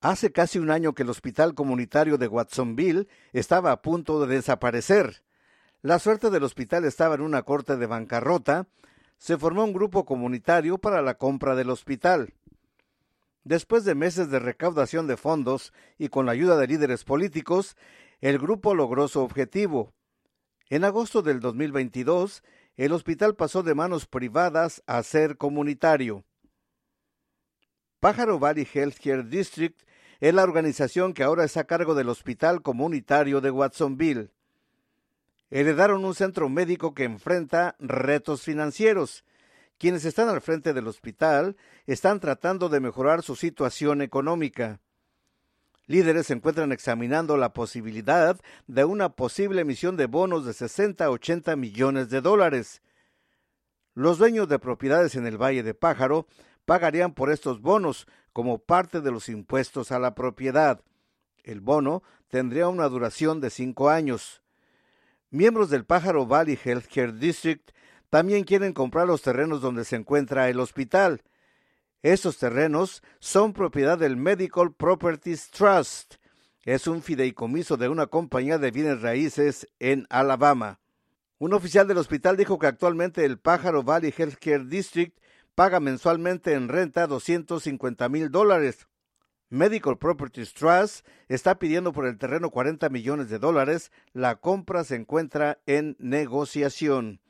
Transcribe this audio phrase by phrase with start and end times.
[0.00, 5.24] Hace casi un año que el hospital comunitario de Watsonville estaba a punto de desaparecer.
[5.82, 8.68] La suerte del hospital estaba en una corte de bancarrota.
[9.16, 12.32] Se formó un grupo comunitario para la compra del hospital.
[13.42, 17.76] Después de meses de recaudación de fondos y con la ayuda de líderes políticos,
[18.20, 19.94] el grupo logró su objetivo.
[20.68, 22.44] En agosto del 2022,
[22.76, 26.24] el hospital pasó de manos privadas a ser comunitario.
[28.00, 29.76] Pájaro Valley Healthcare District
[30.20, 34.30] es la organización que ahora está a cargo del Hospital Comunitario de Watsonville.
[35.50, 39.24] Heredaron un centro médico que enfrenta retos financieros.
[39.78, 41.56] Quienes están al frente del hospital
[41.86, 44.80] están tratando de mejorar su situación económica.
[45.86, 51.10] Líderes se encuentran examinando la posibilidad de una posible emisión de bonos de 60 a
[51.10, 52.80] 80 millones de dólares.
[53.94, 56.26] Los dueños de propiedades en el Valle de Pájaro
[56.68, 60.82] pagarían por estos bonos como parte de los impuestos a la propiedad.
[61.42, 64.42] El bono tendría una duración de cinco años.
[65.30, 67.70] Miembros del Pájaro Valley Healthcare District
[68.10, 71.22] también quieren comprar los terrenos donde se encuentra el hospital.
[72.02, 76.16] Estos terrenos son propiedad del Medical Properties Trust.
[76.64, 80.80] Es un fideicomiso de una compañía de bienes raíces en Alabama.
[81.38, 85.18] Un oficial del hospital dijo que actualmente el Pájaro Valley Healthcare District
[85.58, 88.86] paga mensualmente en renta 250 mil dólares.
[89.48, 93.90] Medical Properties Trust está pidiendo por el terreno 40 millones de dólares.
[94.12, 97.20] La compra se encuentra en negociación.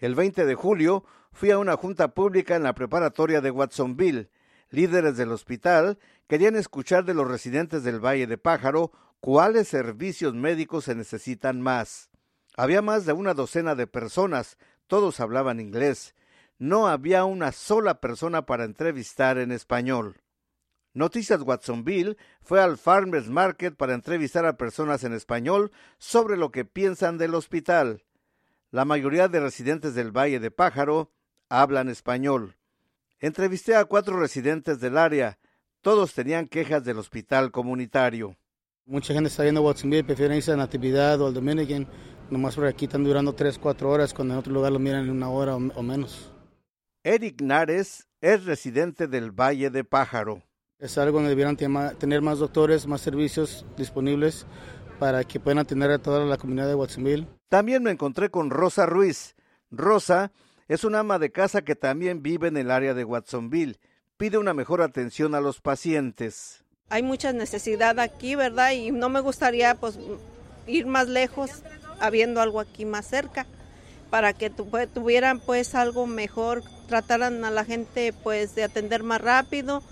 [0.00, 4.28] El 20 de julio fui a una junta pública en la preparatoria de Watsonville.
[4.70, 10.86] Líderes del hospital querían escuchar de los residentes del Valle de Pájaro cuáles servicios médicos
[10.86, 12.10] se necesitan más.
[12.56, 16.16] Había más de una docena de personas, todos hablaban inglés
[16.58, 20.16] no había una sola persona para entrevistar en español.
[20.92, 26.64] Noticias Watsonville fue al Farmers Market para entrevistar a personas en español sobre lo que
[26.64, 28.04] piensan del hospital.
[28.70, 31.12] La mayoría de residentes del Valle de Pájaro
[31.48, 32.56] hablan español.
[33.20, 35.38] Entrevisté a cuatro residentes del área.
[35.80, 38.36] Todos tenían quejas del hospital comunitario.
[38.84, 41.86] Mucha gente está yendo a Watsonville, prefieren irse a Natividad o al Dominican,
[42.30, 45.10] nomás porque aquí están durando tres, cuatro horas, cuando en otro lugar lo miran en
[45.10, 46.32] una hora o menos.
[47.04, 50.42] Eric Nares es residente del Valle de Pájaro.
[50.80, 54.46] Es algo donde debieran tener más doctores, más servicios disponibles
[54.98, 57.28] para que puedan atender a toda la comunidad de Watsonville.
[57.48, 59.36] También me encontré con Rosa Ruiz.
[59.70, 60.32] Rosa
[60.66, 63.78] es una ama de casa que también vive en el área de Watsonville.
[64.16, 66.64] Pide una mejor atención a los pacientes.
[66.90, 68.72] Hay mucha necesidad aquí, ¿verdad?
[68.72, 69.98] Y no me gustaría pues
[70.66, 71.62] ir más lejos
[72.00, 73.46] habiendo algo aquí más cerca
[74.10, 79.82] para que tuvieran pues algo mejor, trataran a la gente pues de atender más rápido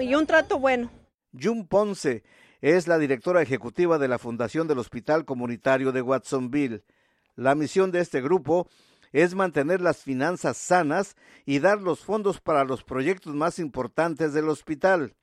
[0.00, 0.90] y un trato bueno.
[1.32, 2.22] Jun Ponce
[2.60, 6.84] es la directora ejecutiva de la Fundación del Hospital Comunitario de Watsonville.
[7.34, 8.68] La misión de este grupo
[9.12, 11.16] es mantener las finanzas sanas
[11.46, 15.14] y dar los fondos para los proyectos más importantes del hospital.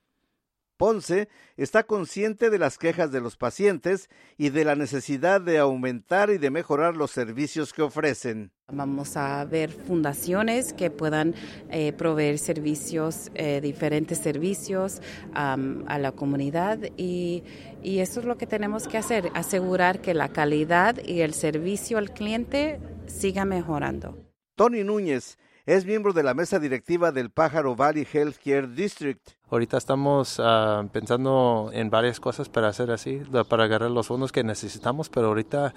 [0.78, 6.30] Ponce está consciente de las quejas de los pacientes y de la necesidad de aumentar
[6.30, 8.52] y de mejorar los servicios que ofrecen.
[8.72, 11.36] Vamos a ver fundaciones que puedan
[11.70, 15.02] eh, proveer servicios, eh, diferentes servicios
[15.34, 15.58] a
[16.00, 17.44] la comunidad y,
[17.84, 21.98] y eso es lo que tenemos que hacer, asegurar que la calidad y el servicio
[21.98, 24.18] al cliente siga mejorando.
[24.56, 29.22] Tony Núñez es miembro de la mesa directiva del Pájaro Valley Healthcare District.
[29.50, 34.44] Ahorita estamos ah, pensando en varias cosas para hacer así, para agarrar los fondos que
[34.44, 35.74] necesitamos, pero ahorita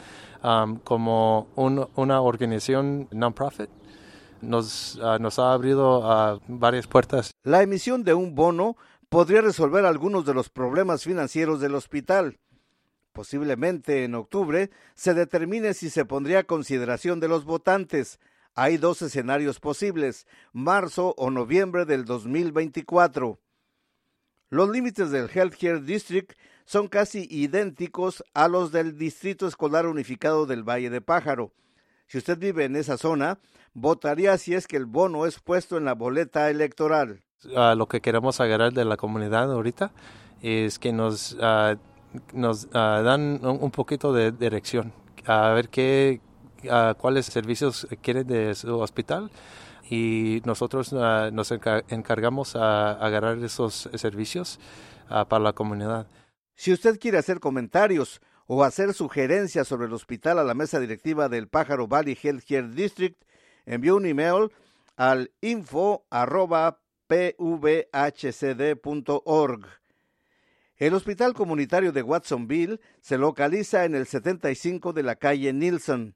[0.84, 3.70] como una organización non-profit
[4.42, 7.30] nos, ah, nos ha abrido ah, varias puertas.
[7.42, 8.76] La emisión de un bono
[9.08, 12.38] podría resolver algunos de los problemas financieros del hospital.
[13.12, 18.20] Posiblemente en octubre se determine si se pondría a consideración de los votantes
[18.58, 23.38] hay dos escenarios posibles, marzo o noviembre del 2024.
[24.50, 30.68] Los límites del Healthcare District son casi idénticos a los del Distrito Escolar Unificado del
[30.68, 31.52] Valle de Pájaro.
[32.08, 33.38] Si usted vive en esa zona,
[33.74, 37.22] votaría si es que el bono es puesto en la boleta electoral.
[37.54, 39.92] Ah, lo que queremos agarrar de la comunidad ahorita
[40.42, 41.76] es que nos, ah,
[42.72, 44.92] ah, dan un, poquito de dirección,
[45.26, 46.20] a ver qué,
[46.98, 49.30] cuáles servicios quiere de su hospital
[49.90, 54.58] y nosotros ah, nos encargamos a agarrar esos servicios
[55.08, 56.06] ah, para la comunidad.
[56.54, 61.28] Si usted quiere hacer comentarios o hacer sugerencias sobre el hospital a la mesa directiva
[61.28, 63.22] del Pájaro Valley Healthcare District,
[63.66, 64.50] envíe un email
[64.96, 66.04] al info
[67.06, 67.96] pvhcd.org.
[70.76, 76.14] El Hospital Comunitario de Watsonville se localiza en el 75 de la calle Nilsson.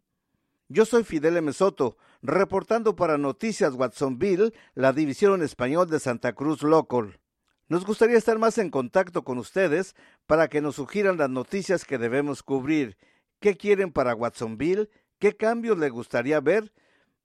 [0.74, 1.52] Yo soy Fidel M.
[1.52, 7.20] Soto, reportando para Noticias Watsonville, la división español de Santa Cruz Local.
[7.68, 9.94] Nos gustaría estar más en contacto con ustedes
[10.26, 12.96] para que nos sugieran las noticias que debemos cubrir.
[13.38, 14.88] ¿Qué quieren para Watsonville?
[15.18, 16.72] ¿Qué cambios le gustaría ver?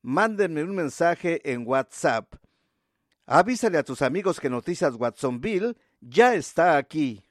[0.01, 2.35] Mándenme un mensaje en WhatsApp.
[3.25, 7.23] Avísale a tus amigos que Noticias Watsonville ya está aquí.